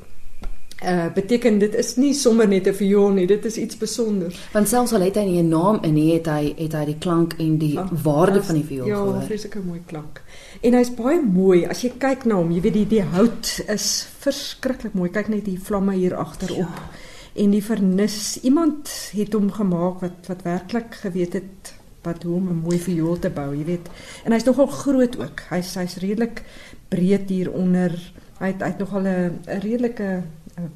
uh 0.84 1.06
beteken 1.14 1.58
dit 1.60 1.74
is 1.74 1.94
nie 1.96 2.14
sommer 2.14 2.48
net 2.48 2.66
'n 2.68 2.74
viool 2.74 3.10
nie, 3.12 3.26
dit 3.26 3.44
is 3.44 3.56
iets 3.56 3.74
spesiaals. 3.74 4.40
Want 4.52 4.68
selfs 4.68 4.92
al 4.92 5.04
het 5.04 5.16
hy 5.16 5.24
nie 5.24 5.42
'n 5.42 5.48
naam 5.48 5.78
in 5.82 5.94
nie, 5.94 6.12
het 6.14 6.26
hy 6.26 6.54
het 6.56 6.72
hy 6.72 6.84
die 6.84 6.98
klank 6.98 7.34
en 7.38 7.58
die 7.58 7.78
ah, 7.78 7.90
waarde 8.02 8.40
as, 8.40 8.46
van 8.46 8.54
die 8.54 8.64
viool 8.64 8.86
ja, 8.86 8.96
gehoor. 8.96 9.20
Ja, 9.20 9.26
vreeslike 9.26 9.60
mooi 9.66 9.82
klank. 9.86 10.22
En 10.60 10.72
hy's 10.72 10.94
baie 10.94 11.20
mooi 11.20 11.66
as 11.66 11.82
jy 11.82 11.92
kyk 11.98 12.24
na 12.24 12.34
hom, 12.34 12.50
jy 12.50 12.60
weet 12.60 12.74
die 12.80 12.88
die 12.88 13.02
hout 13.02 13.60
is 13.68 14.06
verskriklik 14.18 14.94
mooi. 14.94 15.10
Kyk 15.10 15.28
net 15.28 15.44
die 15.44 15.60
vlamme 15.60 15.94
hier 15.94 16.16
agterop. 16.16 16.58
Ja. 16.58 16.90
En 17.34 17.50
die 17.50 17.64
vernis, 17.64 18.38
iemand 18.42 18.88
het 19.12 19.32
hom 19.32 19.50
gemaak 19.52 20.00
wat 20.00 20.28
wat 20.28 20.42
werklik 20.42 20.94
geweet 20.94 21.32
het 21.32 21.74
wat 22.04 22.22
hoe 22.22 22.34
om 22.36 22.48
'n 22.48 22.62
mooi 22.64 22.78
viool 22.78 23.18
te 23.18 23.30
bou, 23.30 23.56
jy 23.56 23.64
weet. 23.64 23.88
En 24.24 24.32
hy's 24.32 24.44
nogal 24.44 24.66
groot 24.66 25.18
ook. 25.18 25.40
Hy's 25.50 25.74
hy's 25.74 25.96
redelik 25.96 26.42
breed 26.88 27.28
hier 27.28 27.52
onder. 27.52 28.12
Hy 28.38 28.46
het 28.46 28.62
hy't 28.62 28.78
nogal 28.78 29.02
'n 29.02 29.40
redelike 29.44 30.22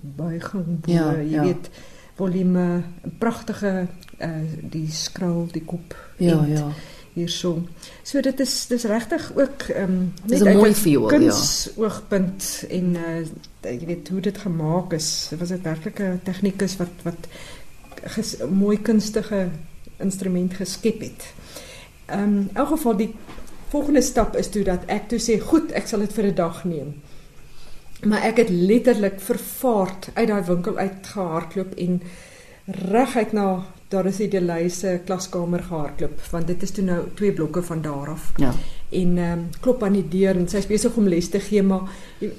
buiging 0.00 0.80
bo, 0.80 0.92
ja, 0.92 1.12
jy 1.12 1.30
ja. 1.30 1.42
weet. 1.42 1.70
Volume, 2.14 2.82
'n 3.04 3.16
pragtige 3.18 3.86
uh 4.18 4.42
die 4.70 4.90
skraal, 4.90 5.46
die 5.52 5.64
kop. 5.64 5.96
Ja, 6.16 6.38
en, 6.38 6.50
ja. 6.50 6.68
Hierso. 7.12 7.66
So 8.02 8.20
dit 8.20 8.40
is 8.40 8.66
dis 8.66 8.84
regtig 8.84 9.32
ook 9.34 9.62
ehm 9.62 9.82
um, 9.82 10.12
net 10.24 10.42
'n 10.42 10.56
mooi 10.56 10.74
viool, 10.74 11.20
ja. 11.20 11.34
oogpunt 11.76 12.64
en 12.68 12.94
uh 12.94 13.26
jy 13.62 13.86
weet 13.86 14.08
hoe 14.08 14.20
dit 14.20 14.38
gemaak 14.38 14.92
is. 14.92 15.26
Dit 15.30 15.38
was 15.38 15.50
'n 15.50 15.62
werklike 15.62 16.18
tegnikus 16.22 16.76
wat 16.76 16.94
wat 17.02 17.28
ges, 18.04 18.36
mooi 18.50 18.82
kunstige 18.82 19.48
instrument 19.98 20.54
geskep 20.54 21.00
het. 21.00 21.32
Ehm 22.06 22.22
um, 22.22 22.38
in 22.38 22.50
elk 22.52 22.68
geval 22.68 22.96
die 22.96 23.14
volgende 23.68 24.02
stap 24.02 24.36
is 24.36 24.48
toe 24.48 24.62
dat 24.64 24.84
ek 24.86 25.08
toe 25.08 25.18
sê 25.20 25.38
goed, 25.40 25.72
ek 25.72 25.86
sal 25.86 26.00
dit 26.00 26.12
vir 26.12 26.24
'n 26.24 26.34
dag 26.34 26.64
neem. 26.64 26.94
Maar 28.02 28.22
ek 28.22 28.36
het 28.36 28.50
letterlik 28.50 29.20
vervaard 29.20 30.10
uit 30.14 30.28
daai 30.28 30.42
winkel 30.42 30.76
uit 30.76 31.06
gehardloop 31.06 31.74
en 31.74 32.02
reguit 32.64 33.32
na 33.32 33.64
daar 33.88 34.06
is 34.06 34.18
die 34.20 34.28
Delyse 34.28 34.98
klaskamer 35.08 35.62
gehardloop 35.64 36.20
want 36.30 36.46
dit 36.50 36.62
is 36.62 36.74
toe 36.76 36.84
nou 36.84 36.98
twee 37.16 37.32
blokke 37.32 37.62
van 37.64 37.80
daar 37.82 38.10
af. 38.12 38.32
Ja. 38.36 38.52
En 38.90 39.18
ehm 39.18 39.32
um, 39.32 39.46
klop 39.60 39.82
aan 39.82 39.96
die 39.96 40.08
deur 40.08 40.36
en 40.36 40.48
sy's 40.48 40.66
besig 40.68 40.96
om 40.96 41.08
les 41.08 41.28
te 41.28 41.40
gee 41.40 41.62
maar 41.62 41.88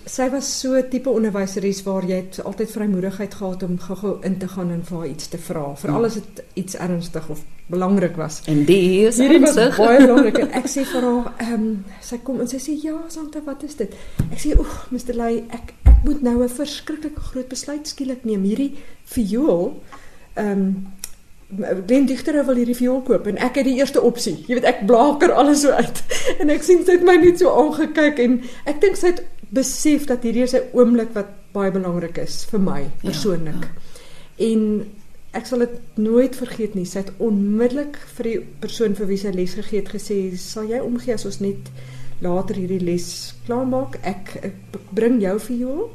sy 0.06 0.30
was 0.30 0.50
so 0.60 0.82
tipe 0.90 1.10
onderwyseres 1.10 1.84
waar 1.86 2.06
jy 2.06 2.24
altyd 2.44 2.72
vrymoedigheid 2.72 3.34
gehad 3.34 3.64
om 3.64 3.80
gou-gou 3.80 4.18
in 4.26 4.38
te 4.38 4.48
gaan 4.48 4.72
en 4.72 4.84
vir 4.86 4.98
haar 4.98 5.08
iets 5.08 5.28
te 5.28 5.38
vra 5.38 5.64
veral 5.76 6.02
ja. 6.02 6.08
as 6.08 6.20
dit 6.20 6.44
iets 6.54 6.76
ernstig 6.76 7.30
of 7.30 7.44
belangrik 7.70 8.16
was. 8.18 8.42
En 8.46 8.64
die 8.66 9.08
is 9.08 9.20
ernstig. 9.20 9.78
baie 9.78 10.06
belangrik 10.06 10.38
en 10.38 10.54
ek 10.62 10.70
sê 10.70 10.86
vir 10.86 11.10
haar 11.10 11.34
ehm 11.38 11.54
um, 11.54 11.68
sy 12.02 12.22
kom 12.24 12.42
en 12.42 12.50
sy 12.50 12.62
sê 12.62 12.78
ja 12.84 12.98
Santa 13.10 13.42
wat 13.46 13.64
is 13.64 13.78
dit? 13.82 13.98
Ek 14.30 14.38
sê 14.42 14.54
oeg 14.58 14.78
Mr 14.94 15.18
Lay 15.18 15.44
ek 15.50 15.74
ek 15.90 16.06
moet 16.06 16.22
nou 16.22 16.44
'n 16.44 16.50
verskriklike 16.50 17.22
groot 17.32 17.50
besluit 17.50 17.88
skielik 17.88 18.24
neem. 18.24 18.44
Hierdie 18.44 18.78
viool 19.06 19.82
ehm 20.36 20.52
um, 20.52 20.99
Glen 21.50 22.06
Digter 22.06 22.46
wil 22.46 22.60
hierdie 22.62 22.78
viool 22.78 23.02
koop 23.02 23.26
en 23.28 23.40
ek 23.42 23.56
het 23.58 23.66
die 23.66 23.80
eerste 23.80 24.02
opsie. 24.06 24.36
Jy 24.46 24.60
weet 24.60 24.68
ek 24.70 24.86
blaker 24.90 25.34
alles 25.34 25.64
so 25.66 25.74
uit. 25.74 26.04
En 26.42 26.52
ek 26.54 26.64
sien 26.64 26.84
sy 26.86 27.00
het 27.00 27.06
my 27.08 27.16
net 27.18 27.42
so 27.42 27.50
aangekyk 27.50 28.22
en 28.22 28.36
ek 28.70 28.82
dink 28.84 29.00
sy 29.00 29.14
het 29.16 29.24
besef 29.56 30.06
dat 30.10 30.24
hierdie 30.24 30.46
is 30.46 30.54
'n 30.54 30.70
oomblik 30.78 31.16
wat 31.18 31.32
baie 31.54 31.72
belangrik 31.74 32.20
is 32.22 32.44
vir 32.52 32.62
my 32.62 32.82
ja, 32.84 32.92
persoonlik. 33.02 33.66
Ja, 33.66 33.74
ja. 33.74 34.52
En 34.52 34.62
ek 35.34 35.46
sal 35.46 35.66
dit 35.66 35.80
nooit 35.98 36.36
vergeet 36.36 36.76
nie. 36.76 36.86
Sy 36.86 37.04
het 37.04 37.12
onmiddellik 37.18 37.98
vir 38.18 38.30
die 38.30 38.40
persoon 38.62 38.96
vir 38.96 39.10
wie 39.10 39.18
sy 39.18 39.34
les 39.34 39.54
gegee 39.58 39.82
het 39.82 39.90
gesê, 39.90 40.38
"Sal 40.38 40.70
jy 40.70 40.80
omgee 40.80 41.14
as 41.14 41.26
ons 41.26 41.40
net 41.40 41.72
later 42.22 42.56
hierdie 42.56 42.82
les 42.82 43.34
klaarmaak? 43.46 44.00
Ek, 44.04 44.38
ek 44.44 44.56
bring 44.92 45.22
jou 45.22 45.40
viool." 45.40 45.90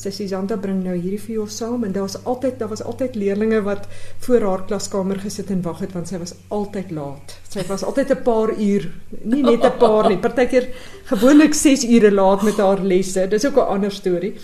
Sy 0.00 0.10
Suzanta 0.10 0.56
bring 0.56 0.82
nou 0.84 0.94
hierdie 0.94 1.20
vir 1.20 1.34
jou 1.34 1.46
saam 1.48 1.84
en 1.84 1.92
daar's 1.92 2.16
altyd 2.24 2.58
daar 2.58 2.68
was 2.68 2.82
altyd 2.82 3.16
leerdlinge 3.16 3.62
wat 3.66 3.88
voor 4.26 4.40
haar 4.48 4.64
klaskamer 4.66 5.20
gesit 5.22 5.50
en 5.50 5.62
wag 5.62 5.80
het 5.84 5.92
want 5.96 6.08
sy 6.08 6.18
was 6.18 6.34
altyd 6.48 6.90
laat. 6.90 7.36
Sy 7.48 7.64
was 7.68 7.84
altyd 7.84 8.10
'n 8.10 8.22
paar 8.22 8.52
uur, 8.58 8.92
nie 9.24 9.42
net 9.42 9.64
'n 9.64 9.78
paar 9.78 10.08
nie, 10.08 10.18
partykeer 10.26 10.68
gewoonlik 11.04 11.54
6 11.54 11.84
ure 11.84 12.10
laat 12.10 12.42
met 12.42 12.56
haar 12.56 12.80
lesse. 12.80 13.28
Dis 13.28 13.46
ook 13.46 13.56
'n 13.56 13.72
ander 13.76 13.92
storie. 13.92 14.34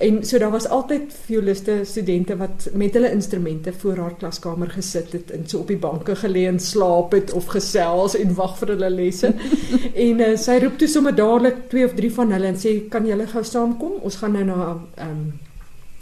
En 0.00 0.24
so 0.24 0.38
daar 0.38 0.50
was 0.50 0.68
altyd 0.68 1.12
violiste 1.24 1.80
studente 1.84 2.36
wat 2.36 2.68
met 2.72 2.92
hulle 2.92 3.10
instrumente 3.10 3.72
voor 3.72 3.96
haar 3.96 4.14
klaskamer 4.16 4.70
gesit 4.70 5.12
het 5.12 5.30
en 5.30 5.42
so 5.48 5.58
op 5.58 5.68
die 5.68 5.76
banke 5.76 6.16
gelê 6.16 6.46
en 6.48 6.60
slaap 6.60 7.12
het 7.12 7.32
of 7.32 7.50
gesels 7.52 8.16
en 8.16 8.32
wag 8.34 8.56
vir 8.62 8.72
hulle 8.74 8.90
lesse. 8.90 9.34
en 10.06 10.24
uh, 10.24 10.30
sy 10.40 10.56
roep 10.64 10.80
toe 10.80 10.88
sommer 10.88 11.12
dadelik 11.14 11.68
twee 11.68 11.84
of 11.84 11.92
drie 12.00 12.12
van 12.16 12.32
hulle 12.32 12.48
en 12.48 12.56
sê 12.64 12.74
kan 12.88 13.04
julle 13.06 13.28
gou 13.28 13.44
saamkom? 13.44 14.00
Ons 14.00 14.16
gaan 14.24 14.38
nou 14.38 14.48
na 14.48 14.58
ehm 14.64 15.06
um, 15.10 15.22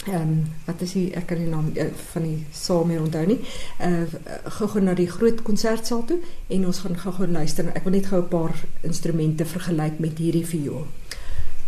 ehm 0.06 0.22
um, 0.22 0.40
wat 0.70 0.86
is 0.86 0.94
die 0.94 1.06
ek 1.18 1.26
kan 1.32 1.42
die 1.42 1.50
naam 1.50 1.72
uh, 1.74 1.90
van 2.14 2.30
die 2.30 2.38
saal 2.54 2.86
meer 2.86 3.02
onthou 3.02 3.26
nie. 3.34 3.40
Uh 3.82 4.06
gou-gou 4.60 4.82
na 4.86 4.94
die 4.94 5.10
groot 5.10 5.42
konsertsaal 5.42 6.06
toe 6.06 6.20
en 6.46 6.70
ons 6.70 6.84
gaan 6.86 7.02
gou-gou 7.02 7.26
luister. 7.26 7.74
Ek 7.74 7.82
wil 7.82 7.98
net 7.98 8.12
gou 8.14 8.22
'n 8.22 8.30
paar 8.30 8.54
instrumente 8.82 9.44
vergelyk 9.44 9.98
met 9.98 10.22
hierdie 10.22 10.46
viool. 10.46 10.86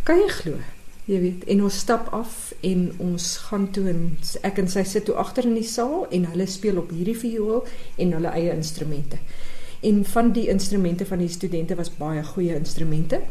Kan 0.07 0.23
jy 0.23 0.37
glo? 0.43 0.63
Jy 1.11 1.19
weet, 1.19 1.47
en 1.51 1.63
ons 1.67 1.79
stap 1.83 2.13
af 2.15 2.53
en 2.63 2.85
ons 3.03 3.25
gaan 3.49 3.65
toe 3.75 3.89
en 3.91 4.03
ek 4.47 4.61
en 4.63 4.69
sy 4.71 4.85
sit 4.87 5.09
toe 5.09 5.17
agter 5.19 5.49
in 5.49 5.57
die 5.59 5.67
saal 5.67 6.05
en 6.15 6.29
hulle 6.31 6.47
speel 6.47 6.79
op 6.79 6.93
hierdie 6.95 7.17
viool 7.19 7.65
en 7.99 8.13
hulle 8.15 8.31
eie 8.39 8.53
instrumente. 8.55 9.19
En 9.83 10.05
van 10.05 10.31
die 10.37 10.47
instrumente 10.53 11.07
van 11.09 11.19
die 11.25 11.33
studente 11.33 11.75
was 11.75 11.91
baie 11.97 12.23
goeie 12.25 12.55
instrumente. 12.55 13.23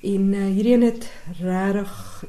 En 0.00 0.32
uh, 0.32 0.46
hierdie 0.48 0.74
een 0.74 0.88
het 0.88 1.06
regtig 1.38 2.24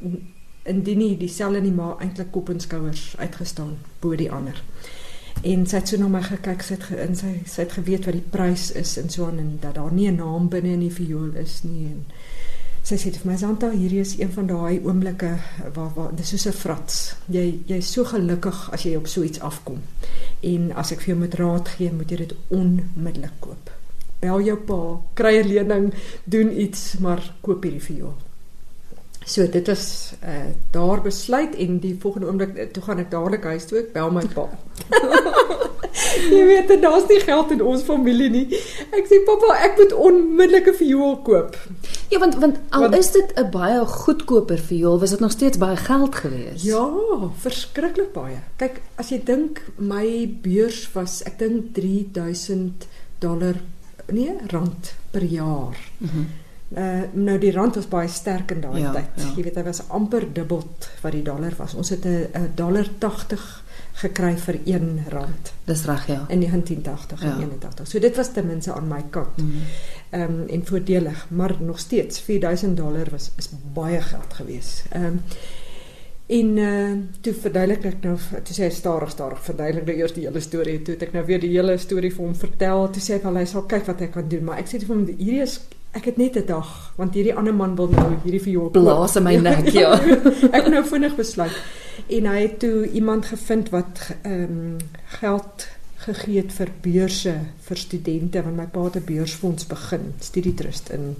indien 0.70 1.02
nie 1.02 1.18
dieselfde 1.18 1.64
nie 1.66 1.74
maar 1.74 1.98
eintlik 2.04 2.30
kop 2.36 2.52
en 2.54 2.62
skouers 2.62 3.16
uitgestaan 3.18 3.80
bo 4.04 4.16
die 4.16 4.30
ander. 4.32 4.60
En 5.42 5.66
sy 5.66 5.80
het 5.80 5.90
so 5.90 5.98
na 5.98 6.12
my 6.12 6.22
gekyk, 6.22 6.62
sy 6.62 6.76
het 6.76 6.84
ge, 6.92 7.00
in 7.02 7.18
sy 7.18 7.32
sy 7.50 7.64
het 7.64 7.74
geweet 7.80 8.06
wat 8.06 8.20
die 8.20 8.30
prys 8.36 8.68
is 8.78 8.94
en 9.02 9.10
so 9.10 9.26
aan 9.26 9.42
en 9.42 9.56
dat 9.64 9.80
daar 9.80 9.94
nie 9.94 10.12
'n 10.12 10.22
naam 10.22 10.50
binne 10.50 10.76
in 10.78 10.86
die 10.86 10.94
viool 10.94 11.34
is 11.42 11.64
nie 11.64 11.88
en 11.90 12.06
sy 12.92 12.98
sê 13.00 13.12
vir 13.16 13.30
my 13.30 13.38
Santa, 13.40 13.70
hierdie 13.72 14.02
is 14.04 14.18
een 14.20 14.32
van 14.36 14.50
daai 14.50 14.82
oomblikke 14.84 15.30
waar 15.76 15.92
waar 15.96 16.10
dis 16.16 16.34
soos 16.34 16.48
'n 16.48 16.58
frats. 16.60 16.96
Jy 17.32 17.64
jy's 17.68 17.92
so 17.94 18.04
gelukkig 18.04 18.70
as 18.74 18.84
jy 18.84 18.96
op 18.96 19.08
so 19.08 19.24
iets 19.24 19.40
afkom. 19.40 19.80
En 20.44 20.72
as 20.76 20.92
ek 20.92 21.00
vir 21.00 21.08
jou 21.14 21.20
moet 21.20 21.36
raad 21.36 21.68
gee, 21.68 21.92
moet 21.92 22.12
jy 22.12 22.18
dit 22.18 22.34
onmiddellik 22.50 23.40
koop. 23.40 23.72
Bel 24.20 24.42
jou 24.42 24.58
pa, 24.58 25.00
kry 25.14 25.40
'n 25.40 25.48
lening, 25.48 25.94
doen 26.26 26.60
iets, 26.60 26.98
maar 27.00 27.34
koop 27.42 27.64
hierdie 27.64 27.82
viool. 27.82 28.16
So 29.26 29.48
dit 29.48 29.68
is 29.68 30.14
uh 30.24 30.52
daar 30.72 31.02
besluit 31.02 31.56
en 31.56 31.80
die 31.80 31.96
volgende 32.00 32.28
oomblik 32.28 32.56
eh, 32.56 32.68
toe 32.68 32.84
gaan 32.84 33.00
ek 33.00 33.12
dadelik 33.12 33.44
huis 33.44 33.66
toe 33.66 33.80
ek 33.80 33.94
bel 33.94 34.12
my 34.12 34.26
pa. 34.28 34.50
Jy 36.34 36.42
weet 36.46 36.82
daar's 36.82 37.08
nie 37.10 37.20
geld 37.20 37.52
in 37.52 37.62
ons 37.62 37.84
familie 37.84 38.30
nie. 38.30 38.46
Ek 38.96 39.08
sê 39.10 39.22
pappa, 39.28 39.56
ek 39.68 39.78
moet 39.78 39.94
onmiddellik 39.94 40.68
'n 40.72 40.78
viool 40.80 41.18
koop. 41.26 41.58
Ja, 42.12 42.20
want 42.20 42.36
want 42.44 42.60
al 42.70 42.88
want, 42.88 42.98
is 42.98 43.12
dit 43.12 43.34
'n 43.36 43.50
baie 43.52 43.86
goedkoper 43.86 44.60
viool, 44.60 45.00
was 45.00 45.10
dit 45.10 45.20
nog 45.20 45.32
steeds 45.32 45.58
baie 45.58 45.78
geld 45.78 46.16
geweest. 46.16 46.64
Ja, 46.64 46.88
verskriklik 47.38 48.14
baie. 48.14 48.40
Kyk, 48.58 48.82
as 48.96 49.10
jy 49.10 49.22
dink 49.24 49.62
my 49.78 50.28
beurs 50.42 50.90
was 50.94 51.24
ek 51.24 51.40
dink 51.40 51.74
3000 51.74 52.88
dollar 53.20 53.56
nee, 54.12 54.36
rand 54.48 54.94
per 55.12 55.24
jaar. 55.24 55.78
Mm 55.98 56.50
Uh, 56.72 57.02
nou 57.12 57.34
die 57.36 57.52
rand 57.52 57.76
was 57.76 57.88
baie 57.92 58.08
sterk 58.08 58.54
in 58.54 58.62
daai 58.64 58.78
ja, 58.80 58.94
tyd. 58.96 59.18
Ja. 59.20 59.32
Jy 59.36 59.44
weet 59.44 59.58
hy 59.60 59.64
was 59.66 59.82
amper 59.92 60.24
dubbel 60.32 60.62
wat 61.02 61.12
die 61.12 61.24
dollar 61.28 61.52
was. 61.58 61.74
Ons 61.76 61.90
het 61.92 62.06
'n 62.06 62.54
dollar 62.56 62.88
80 62.98 63.61
gekry 64.02 64.36
vir 64.38 64.60
1 64.66 65.06
rand. 65.10 65.54
Dis 65.66 65.86
reg 65.86 66.08
ja. 66.08 66.26
In 66.30 66.40
1980 66.40 67.24
ja. 67.24 67.32
en 67.32 67.40
81. 67.40 67.88
So 67.88 68.00
dit 68.00 68.16
was 68.16 68.32
ten 68.34 68.48
minste 68.48 68.74
aan 68.74 68.88
my 68.88 69.04
kant. 69.10 69.38
Mhm. 69.38 69.48
Ehm 70.10 70.32
mm 70.32 70.40
um, 70.40 70.48
en 70.48 70.66
voordelig, 70.66 71.26
maar 71.30 71.56
nog 71.60 71.80
steeds 71.80 72.20
4000 72.20 72.78
dollar 72.78 73.10
was 73.10 73.32
is 73.38 73.50
baie 73.74 74.02
geld 74.02 74.34
geweest. 74.34 74.86
Ehm 74.90 75.06
um, 75.06 75.22
En 76.32 76.58
uh 76.58 76.92
toe 77.22 77.34
verduidelik 77.34 77.86
ek 77.90 78.06
nou 78.06 78.14
toe 78.16 78.54
sê 78.56 78.64
hy 78.64 78.72
stadig 78.72 79.12
stadig 79.12 79.42
verduidelik 79.44 79.90
nou 79.90 79.96
eers 80.00 80.14
die 80.16 80.24
hele 80.24 80.40
storie 80.44 80.78
toe 80.88 80.96
ek 80.96 81.12
nou 81.12 81.24
weer 81.28 81.42
die 81.44 81.50
hele 81.52 81.76
storie 81.82 82.12
vir 82.14 82.24
hom 82.24 82.38
vertel 82.40 82.88
toe 82.96 83.04
sê 83.04 83.18
hy 83.18 83.20
wel 83.26 83.40
hy 83.42 83.44
sal 83.52 83.66
kyk 83.74 83.90
wat 83.90 84.04
ek 84.06 84.14
kan 84.16 84.30
doen 84.32 84.46
maar 84.48 84.62
ek 84.62 84.72
sê 84.72 84.80
vir 84.80 84.94
hom 84.94 85.04
hierdie 85.10 85.42
is 85.44 85.58
ek 85.98 86.08
het 86.08 86.22
net 86.22 86.40
'n 86.40 86.46
dag 86.48 86.70
want 86.96 87.18
hierdie 87.20 87.36
ander 87.36 87.58
man 87.58 87.76
wil 87.76 87.92
nou 87.92 88.08
hierdie 88.24 88.40
vir 88.46 88.54
jou 88.54 88.70
blaas 88.72 89.18
in 89.20 89.28
my 89.28 89.36
nek 89.44 89.74
ja 89.76 89.92
ek 89.92 90.62
het 90.64 90.72
nou 90.72 90.84
vinnig 90.88 91.18
besluit 91.20 91.58
en 92.08 92.26
hy 92.26 92.42
het 92.42 92.60
toe 92.60 92.90
iemand 92.90 93.26
gevind 93.26 93.70
wat 93.70 94.08
ehm 94.22 94.44
um, 94.44 94.78
geld 95.22 95.68
gegee 96.02 96.42
het 96.42 96.54
vir 96.54 96.70
beurse 96.82 97.34
vir 97.62 97.78
studente 97.78 98.42
want 98.44 98.58
my 98.58 98.66
pa 98.66 98.84
het 98.84 98.96
'n 98.96 99.06
beursfonds 99.06 99.68
begin 99.68 100.14
studietrust 100.20 100.90
in 100.90 101.16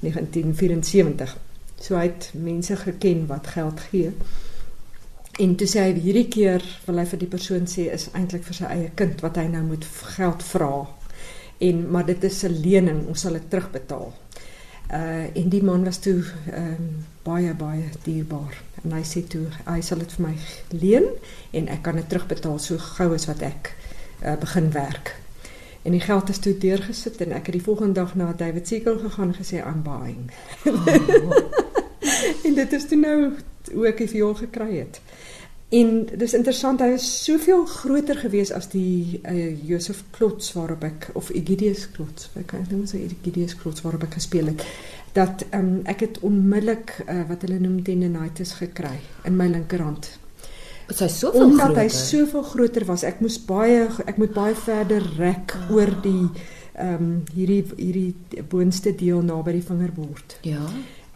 1974 0.00 1.36
So 1.80 1.94
hy 1.94 2.08
het 2.10 2.30
mense 2.34 2.76
geken 2.76 3.26
wat 3.26 3.46
geld 3.46 3.80
gee. 3.80 4.12
En 5.38 5.54
toe 5.54 5.66
sê 5.70 5.84
hy 5.86 6.00
hierdie 6.02 6.26
keer 6.28 6.64
wil 6.86 6.98
hy 6.98 7.04
vir 7.06 7.20
die 7.22 7.30
persoon 7.30 7.68
sê 7.70 7.86
is 7.94 8.08
eintlik 8.18 8.42
vir 8.48 8.58
sy 8.58 8.70
eie 8.74 8.88
kind 8.98 9.22
wat 9.22 9.38
hy 9.38 9.46
nou 9.52 9.62
moet 9.68 9.86
geld 10.16 10.42
vra. 10.50 10.72
En 11.62 11.84
maar 11.90 12.06
dit 12.06 12.24
is 12.24 12.42
'n 12.44 12.60
lening, 12.64 13.06
ons 13.06 13.20
sal 13.20 13.38
dit 13.38 13.50
terugbetaal. 13.50 14.12
Uh 14.90 15.26
en 15.34 15.48
die 15.48 15.62
man 15.62 15.84
was 15.84 15.98
toe 15.98 16.22
ehm 16.52 16.74
um, 16.74 17.04
baie 17.22 17.54
baie 17.54 17.84
dierbaar. 18.02 18.67
En 18.84 18.94
hy 18.94 19.04
sê 19.06 19.24
toe 19.26 19.46
hy 19.66 19.80
sal 19.84 20.02
dit 20.04 20.12
vir 20.16 20.26
my 20.28 20.34
leen 20.74 21.08
en 21.56 21.70
ek 21.72 21.82
kan 21.86 21.98
dit 21.98 22.08
terugbetaal 22.08 22.58
so 22.62 22.78
gou 22.96 23.10
as 23.14 23.26
wat 23.30 23.42
ek 23.46 23.72
uh, 24.22 24.36
begin 24.40 24.70
werk. 24.76 25.14
En 25.82 25.94
die 25.94 26.04
geld 26.04 26.28
is 26.28 26.38
toe 26.42 26.54
deurgesit 26.58 27.20
en 27.24 27.32
ek 27.32 27.50
het 27.50 27.58
die 27.58 27.64
volgende 27.64 28.00
dag 28.00 28.14
na 28.18 28.32
David 28.36 28.68
Segal 28.68 28.98
gegaan 28.98 29.32
en 29.32 29.38
gesê 29.38 29.62
I'm 29.62 29.82
buying. 29.82 30.30
Oh. 30.64 31.38
en 32.46 32.54
dit 32.54 32.72
is 32.72 32.88
toe 32.88 32.98
nou 32.98 33.18
hoe 33.72 33.86
ek 33.88 34.02
die 34.04 34.10
viool 34.10 34.34
gekry 34.38 34.72
het. 34.78 35.00
En 35.68 36.06
dis 36.16 36.32
interessant, 36.32 36.80
hy 36.80 36.94
was 36.94 37.06
soveel 37.24 37.66
groter 37.68 38.16
gewees 38.16 38.48
as 38.56 38.70
die 38.72 39.20
uh, 39.20 39.50
Josef 39.68 40.00
Klots 40.16 40.54
waarop 40.56 40.86
ek 40.88 41.10
of 41.18 41.28
Egidius 41.36 41.84
Klots, 41.92 42.30
ek 42.40 42.46
kan 42.54 42.64
nie 42.70 42.88
sê 42.88 43.02
Egidius 43.04 43.52
Klots 43.58 43.84
waarop 43.84 44.06
ek 44.06 44.16
gespeel 44.16 44.48
het 44.48 44.64
dat 45.16 45.44
um, 45.54 45.80
ek 45.88 46.00
het 46.00 46.20
onmiddellik 46.26 46.94
uh, 47.06 47.22
wat 47.28 47.42
hulle 47.46 47.58
noem 47.62 47.82
tendinitis 47.82 48.52
gekry 48.60 48.98
in 49.24 49.36
my 49.36 49.48
linkerhand. 49.50 50.10
Dit 50.88 51.00
is 51.04 51.18
soveel 51.18 51.44
omdat 51.44 51.66
groter. 51.66 51.82
hy 51.82 51.88
soveel 51.88 52.42
groter 52.42 52.84
was. 52.88 53.04
Ek 53.04 53.20
moes 53.20 53.38
baie 53.44 53.88
ek 54.06 54.16
moet 54.16 54.32
baie 54.36 54.54
verder 54.56 55.04
rek 55.18 55.56
oh. 55.56 55.74
oor 55.76 55.92
die 56.04 56.28
ehm 56.78 56.94
um, 56.94 57.10
hierdie 57.34 57.64
hierdie 57.74 58.44
boonste 58.46 58.92
deel 58.94 59.24
naby 59.26 59.56
die 59.58 59.66
vingerbord. 59.66 60.38
Ja 60.46 60.62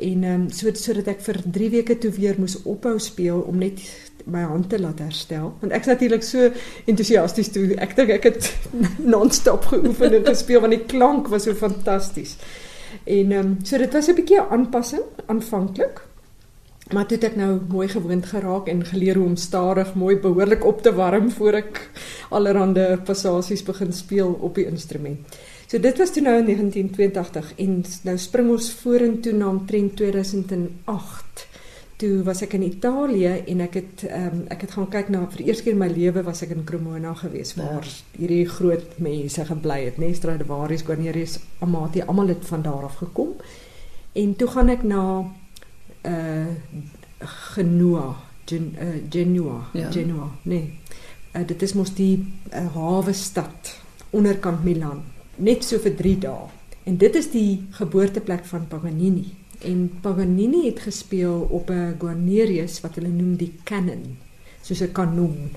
en 0.03 0.25
ehm 0.25 0.41
um, 0.41 0.51
so 0.51 0.71
sodat 0.75 1.11
ek 1.13 1.21
vir 1.27 1.39
3 1.57 1.69
weke 1.77 1.99
toe 1.99 2.11
weer 2.17 2.39
moes 2.41 2.57
ophou 2.69 2.97
speel 3.03 3.43
om 3.49 3.61
net 3.63 3.83
my 4.25 4.43
hand 4.47 4.69
te 4.71 4.79
laat 4.81 5.03
herstel 5.03 5.53
want 5.61 5.75
ek's 5.77 5.91
natuurlik 5.91 6.27
so 6.27 6.51
entoesiasties 6.91 7.53
toe 7.55 7.65
ek 7.87 7.97
dink 7.99 8.13
ek 8.17 8.29
het 8.31 8.51
non-stop 9.15 9.69
geoefen 9.73 10.19
en 10.19 10.29
gespeel 10.33 10.63
want 10.65 10.77
die 10.77 10.87
klank 10.95 11.31
was 11.33 11.47
so 11.49 11.55
fantasties 11.59 12.37
en 13.05 13.33
ehm 13.33 13.47
um, 13.47 13.59
so 13.63 13.79
dit 13.79 13.93
was 13.93 14.09
'n 14.09 14.15
bietjie 14.15 14.41
'n 14.41 14.51
aanpassing 14.51 15.05
aanvanklik 15.27 16.03
maar 16.93 17.07
toe 17.07 17.17
het 17.17 17.25
ek 17.31 17.37
nou 17.37 17.61
mooi 17.69 17.87
gewoond 17.89 18.27
geraak 18.27 18.69
en 18.69 18.85
geleer 18.85 19.17
hoe 19.17 19.27
om 19.27 19.37
stadig 19.37 19.95
mooi 19.95 20.17
behoorlik 20.21 20.65
op 20.65 20.83
te 20.83 20.93
warm 20.95 21.31
voor 21.31 21.57
ek 21.63 21.81
allerhande 22.31 22.99
passasies 23.05 23.63
begin 23.63 23.93
speel 23.93 24.33
op 24.41 24.55
die 24.55 24.67
instrument. 24.67 25.39
So 25.67 25.81
dit 25.81 25.99
was 25.99 26.13
toe 26.13 26.23
nou 26.23 26.35
in 26.37 26.45
1982 26.51 27.55
en 27.65 27.79
nou 28.05 28.17
spring 28.19 28.51
ons 28.53 28.73
vorentoe 28.83 29.33
na 29.33 29.49
omtrent 29.49 29.97
2008. 29.97 31.47
Toe 32.03 32.23
was 32.27 32.41
ek 32.43 32.57
in 32.59 32.65
Italië 32.67 33.31
en 33.53 33.61
ek 33.63 33.77
het 33.79 34.03
um, 34.09 34.41
ek 34.51 34.65
het 34.67 34.73
gaan 34.75 34.89
kyk 34.91 35.11
na 35.15 35.21
vir 35.31 35.45
eers 35.47 35.61
keer 35.63 35.77
in 35.77 35.79
my 35.79 35.87
lewe 35.93 36.25
was 36.27 36.43
ek 36.43 36.55
in 36.57 36.65
Cremona 36.67 37.13
gewees 37.21 37.55
ja. 37.55 37.63
waar 37.63 37.87
ja. 37.87 37.93
hierdie 38.17 38.47
groot 38.51 38.97
mense 38.99 39.45
gebly 39.47 39.79
het, 39.85 40.01
né, 40.03 40.09
Stradivarius, 40.17 40.83
Guarnerius, 40.89 41.37
Amati, 41.63 42.03
almal 42.03 42.35
het 42.35 42.43
van 42.49 42.65
daar 42.67 42.89
af 42.89 42.99
gekom. 43.05 43.37
En 44.19 44.35
toe 44.37 44.49
gaan 44.51 44.73
ek 44.75 44.83
na 44.83 45.05
uh 46.03 46.51
Genoa, 47.55 48.17
Gen, 48.51 48.73
uh, 48.75 48.97
Genua, 49.11 49.61
ja. 49.79 49.91
Genua, 49.95 50.27
nee. 50.43 50.73
Uh, 51.37 51.45
dit 51.47 51.63
is 51.63 51.77
mos 51.79 51.93
die 51.95 52.17
uh, 52.51 52.65
hawe 52.75 53.15
stad 53.15 53.77
onderkant 54.11 54.65
Milan 54.67 55.05
net 55.37 55.63
so 55.65 55.79
vir 55.79 55.95
3 55.97 56.17
dae. 56.27 56.49
En 56.83 56.99
dit 56.99 57.15
is 57.15 57.31
die 57.31 57.63
geboorteplek 57.79 58.43
van 58.51 58.67
Paganini. 58.69 59.29
En 59.63 59.99
Paganini 60.01 60.67
het 60.67 60.81
gespeel 60.81 61.47
op 61.51 61.71
'n 61.71 61.97
Guarnerius 61.99 62.81
wat 62.81 62.95
hulle 62.95 63.09
noem 63.09 63.37
die 63.37 63.53
Canon, 63.65 64.19
soos 64.61 64.81
'n 64.81 64.93
kanon. 64.93 65.51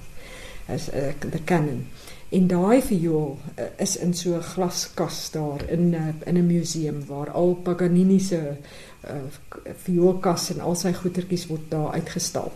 As 0.67 0.89
'n 0.91 0.97
uh, 0.97 1.31
the 1.31 1.43
Canon. 1.43 1.87
En 2.29 2.47
daai 2.47 2.81
viool 2.81 3.37
uh, 3.59 3.65
is 3.77 3.97
in 3.97 4.13
so 4.13 4.35
'n 4.35 4.41
glaskas 4.41 5.31
daar 5.31 5.69
in 5.69 5.93
uh, 5.93 6.07
in 6.25 6.37
'n 6.37 6.45
museum 6.45 7.05
waar 7.05 7.31
al 7.31 7.53
Paganini 7.53 8.19
se 8.19 8.39
uh, 9.07 9.11
vioolkas 9.83 10.49
en 10.49 10.59
al 10.59 10.75
sy 10.75 10.93
goedertjies 10.93 11.47
word 11.47 11.69
daar 11.69 11.91
uitgestal. 11.91 12.51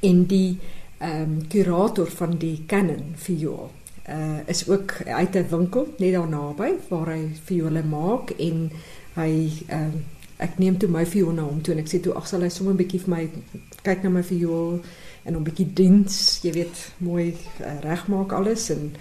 En 0.00 0.26
die 0.26 0.58
ehm 0.98 1.22
um, 1.22 1.46
kurator 1.48 2.10
van 2.10 2.36
die 2.38 2.64
Canon 2.66 3.12
viool 3.14 3.70
uh 4.08 4.38
is 4.46 4.68
ook 4.68 5.02
uit 5.06 5.34
'n 5.34 5.46
winkel 5.50 5.94
net 5.98 6.12
daar 6.12 6.28
naby 6.28 6.70
waar 6.88 7.08
hy 7.12 7.28
viole 7.44 7.82
maak 7.82 8.30
en 8.30 8.70
hy 9.14 9.52
ehm 9.66 9.96
uh, 9.96 10.17
ek 10.38 10.58
neem 10.58 10.78
toe 10.78 10.88
my 10.88 11.04
viool 11.06 11.32
na 11.34 11.42
hom 11.42 11.60
toe 11.62 11.74
en 11.74 11.82
ek 11.82 11.90
sê 11.90 12.00
toe 12.02 12.14
ag 12.18 12.26
sal 12.30 12.42
hy 12.46 12.48
sommer 12.48 12.74
'n 12.74 12.80
bietjie 12.82 13.00
vir 13.04 13.10
my 13.10 13.22
kyk 13.82 14.04
na 14.04 14.10
my 14.10 14.22
viool 14.22 14.80
en 15.26 15.36
'n 15.36 15.44
bietjie 15.44 15.68
diens, 15.74 16.40
jy 16.42 16.52
weet, 16.52 16.76
mooi 16.98 17.34
uh, 17.60 17.80
regmaak 17.82 18.32
alles 18.32 18.70
en 18.70 18.92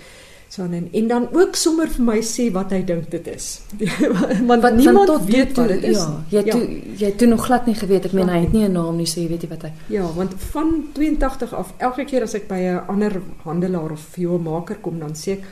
so 0.49 0.63
en 0.63 0.87
en 0.91 1.07
dan 1.07 1.27
ook 1.31 1.55
sommer 1.55 1.89
vir 1.91 2.05
my 2.05 2.19
sê 2.23 2.47
wat 2.51 2.71
hy 2.71 2.81
dink 2.83 3.09
dit 3.11 3.27
is. 3.27 3.61
Want 4.49 4.61
wat 4.63 4.75
niemand 4.75 5.07
tot 5.07 5.25
weet 5.25 5.55
wat 5.59 5.67
dit 5.67 5.83
is. 5.83 5.97
Ja, 5.97 6.23
jy 6.29 6.43
ja. 6.45 6.53
toe 6.55 6.81
jy 6.97 7.11
toe 7.19 7.27
nog 7.27 7.45
glad 7.45 7.65
nie 7.67 7.75
geweet. 7.75 8.05
Ek 8.05 8.15
meen 8.15 8.31
hy 8.31 8.39
het 8.45 8.53
nie 8.53 8.63
'n 8.63 8.71
naam 8.71 8.95
nie, 8.97 9.05
so 9.05 9.19
jy 9.19 9.27
weet 9.27 9.43
jy 9.43 9.49
wat 9.49 9.61
hy. 9.67 9.71
Ja, 9.91 10.07
want 10.15 10.33
van 10.51 10.87
82 10.93 11.53
af 11.53 11.73
elke 11.77 12.05
keer 12.05 12.23
as 12.23 12.33
ek 12.33 12.47
by 12.47 12.59
'n 12.63 12.87
ander 12.87 13.21
handelaar 13.43 13.91
of 13.91 14.07
vioolmaker 14.15 14.77
kom 14.81 14.99
dan 14.99 15.15
sê 15.15 15.31
ek 15.31 15.43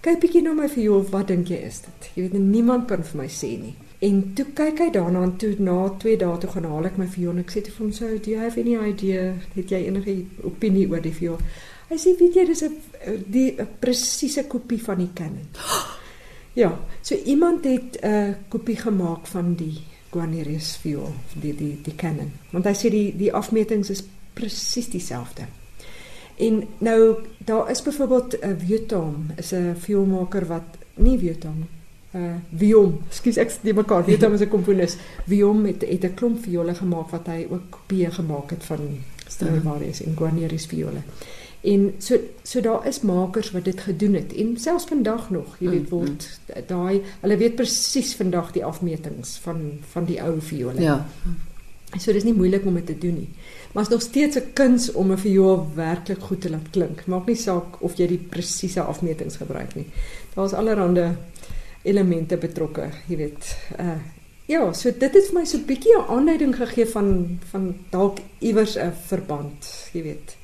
kyk 0.00 0.20
bietjie 0.20 0.42
na 0.42 0.52
my 0.52 0.68
viool, 0.68 1.02
wat 1.10 1.28
dink 1.28 1.48
jy 1.48 1.58
is 1.64 1.80
dit? 1.80 2.10
Jy 2.14 2.22
weet 2.22 2.38
niemand 2.38 2.86
kan 2.86 3.02
vir 3.02 3.22
my 3.22 3.28
sê 3.28 3.58
nie. 3.58 3.74
En 4.04 4.16
toe 4.36 4.44
kyk 4.52 4.80
hy 4.82 4.90
daarna 4.92 5.22
en 5.24 5.36
toe 5.40 5.54
na 5.64 5.76
2 6.02 6.16
dae 6.20 6.38
toe 6.40 6.50
gaan 6.52 6.66
haal 6.68 6.88
ek 6.90 6.98
my 7.00 7.06
en 7.30 7.38
ek 7.40 7.52
sê 7.52 7.62
te 7.64 7.72
hom 7.78 7.92
so, 7.92 8.06
"Do 8.18 8.30
you 8.30 8.40
have 8.40 8.60
any 8.60 8.76
idea? 8.76 9.32
Het 9.54 9.70
jy 9.70 9.80
enige 9.86 10.24
opinie 10.42 10.88
oor 10.90 11.00
die 11.00 11.14
viool?" 11.14 11.38
Hy 11.88 11.96
sê 11.96 12.16
weet 12.18 12.34
jy 12.34 12.44
dis 12.46 12.62
'n 12.62 13.24
die 13.26 13.56
presiese 13.80 14.44
kopie 14.44 14.82
van 14.82 14.98
die 14.98 15.12
Canon. 15.14 15.48
Ja, 16.56 16.70
so 17.02 17.14
iemand 17.14 17.64
het 17.64 17.98
'n 18.02 18.36
kopie 18.48 18.76
gemaak 18.76 19.26
van 19.26 19.54
die 19.54 19.82
Guarnerius 20.10 20.76
viool, 20.76 21.12
die 21.34 21.54
die 21.54 21.78
die 21.82 21.94
Canon. 21.96 22.32
Want 22.52 22.64
hy 22.64 22.72
sê 22.72 22.90
die 22.90 23.16
die 23.16 23.32
afmetings 23.32 23.90
is 23.90 24.04
presies 24.34 24.88
dieselfde. 24.88 25.42
En 26.38 26.62
nou 26.78 27.16
daar 27.44 27.70
is 27.70 27.82
byvoorbeeld 27.82 28.36
'n 28.42 28.58
Viotom, 28.58 29.30
is 29.36 29.52
'n 29.52 29.74
vioolmaker 29.76 30.46
wat 30.46 30.78
nie 30.94 31.18
Viotom 31.18 31.66
uh 32.14 32.34
Viom, 32.58 32.98
skus 33.10 33.38
ek 33.42 33.50
sê 33.50 33.74
mekaar, 33.74 34.04
Viotom 34.04 34.34
is 34.34 34.40
'n 34.40 34.48
komponis. 34.48 34.96
Viom 35.26 35.64
het 35.66 35.82
het 35.82 36.04
'n 36.04 36.14
klomp 36.14 36.42
viole 36.44 36.74
gemaak 36.74 37.10
wat 37.10 37.26
hy 37.26 37.46
ook 37.50 37.70
kopieë 37.70 38.10
gemaak 38.10 38.50
het 38.50 38.64
van 38.64 38.98
Stradivarius 39.28 40.02
en 40.02 40.16
Guarnerius 40.16 40.66
viole. 40.66 41.02
En 41.64 41.94
so 41.98 42.18
so 42.42 42.60
daar 42.60 42.86
is 42.86 43.00
makers 43.00 43.50
wat 43.50 43.64
dit 43.64 43.80
gedoen 43.80 44.14
het 44.14 44.34
en 44.34 44.56
selfs 44.56 44.84
vandag 44.84 45.30
nog, 45.30 45.56
jy 45.58 45.70
weet 45.70 45.88
mm, 45.88 45.88
word 45.88 46.26
mm. 46.48 46.66
daai 46.68 47.00
hulle 47.20 47.36
weet 47.36 47.56
presies 47.56 48.14
vandag 48.14 48.52
die 48.52 48.64
afmetings 48.64 49.38
van 49.46 49.62
van 49.92 50.04
die 50.04 50.20
ou 50.22 50.40
viole. 50.40 50.80
Ja. 50.80 51.06
So 51.98 52.12
dis 52.12 52.26
nie 52.26 52.34
moeilik 52.34 52.66
om 52.66 52.74
dit 52.74 52.86
te 52.86 52.98
doen 52.98 53.14
nie. 53.22 53.28
Maar 53.72 53.86
is 53.86 53.88
nog 53.88 54.02
steeds 54.02 54.36
'n 54.36 54.52
kuns 54.52 54.92
om 54.92 55.12
'n 55.12 55.18
viool 55.18 55.66
werklik 55.74 56.20
goed 56.20 56.40
te 56.40 56.50
laat 56.50 56.70
klink. 56.70 57.06
Maak 57.06 57.26
nie 57.26 57.36
saak 57.36 57.82
of 57.82 57.96
jy 57.96 58.06
die 58.06 58.26
presiese 58.28 58.80
afmetings 58.80 59.36
gebruik 59.36 59.74
nie. 59.74 59.86
Daar's 60.34 60.52
allerlei 60.52 61.16
elemente 61.84 62.36
betrokke, 62.40 62.90
jy 63.08 63.16
weet. 63.16 63.56
Uh 63.78 64.00
ja, 64.46 64.60
so 64.76 64.92
dit 64.92 65.14
het 65.16 65.28
vir 65.30 65.38
my 65.38 65.44
so 65.48 65.56
'n 65.58 65.64
bietjie 65.64 65.94
'n 65.96 66.08
aanleiding 66.08 66.56
gegee 66.56 66.86
van 66.86 67.38
van 67.50 67.74
dalk 67.90 68.18
iewers 68.40 68.76
'n 68.76 68.92
verband, 69.06 69.88
jy 69.92 70.02
weet. 70.02 70.36